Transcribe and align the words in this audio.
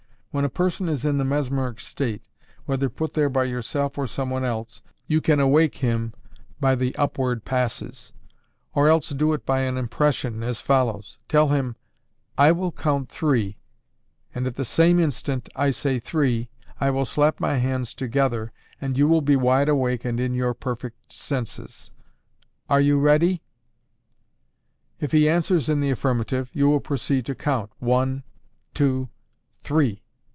When 0.33 0.45
a 0.45 0.49
person 0.49 0.87
is 0.87 1.03
in 1.03 1.17
the 1.17 1.25
mesmeric 1.25 1.81
state, 1.81 2.23
whether 2.63 2.87
put 2.87 3.15
there 3.15 3.27
by 3.27 3.43
yourself 3.43 3.97
or 3.97 4.07
some 4.07 4.29
one 4.29 4.45
else, 4.45 4.81
you 5.05 5.19
can 5.19 5.41
awake 5.41 5.79
him 5.79 6.13
by 6.57 6.73
the 6.73 6.95
upward 6.95 7.43
passes: 7.43 8.13
or 8.73 8.87
else 8.87 9.09
do 9.09 9.33
it 9.33 9.45
by 9.45 9.63
an 9.63 9.75
impression, 9.77 10.41
as 10.41 10.61
follows: 10.61 11.19
Tell 11.27 11.49
him, 11.49 11.75
"I 12.37 12.53
will 12.53 12.71
count 12.71 13.09
three, 13.09 13.57
and 14.33 14.47
at 14.47 14.55
the 14.55 14.63
same 14.63 15.01
instant 15.01 15.49
I 15.53 15.69
say 15.69 15.99
three, 15.99 16.47
I 16.79 16.91
will 16.91 17.03
slap 17.03 17.41
my 17.41 17.57
hands 17.57 17.93
together, 17.93 18.53
and 18.79 18.97
you 18.97 19.09
will 19.09 19.19
be 19.21 19.35
wide 19.35 19.67
awake 19.67 20.05
and 20.05 20.17
in 20.17 20.33
your 20.33 20.53
perfect 20.53 21.11
senses. 21.11 21.91
Are 22.69 22.79
you 22.79 22.97
ready?" 22.97 23.43
If 25.01 25.11
he 25.11 25.27
answers 25.27 25.67
in 25.67 25.81
the 25.81 25.91
affirmative, 25.91 26.49
you 26.53 26.69
will 26.69 26.79
proceed 26.79 27.25
to 27.25 27.35
count 27.35 27.69
"one, 27.79 28.23
TWO, 28.73 29.09
THREE!" 29.63 30.01